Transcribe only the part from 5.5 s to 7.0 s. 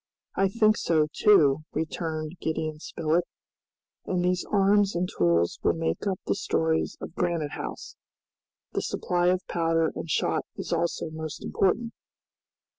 will make up the stores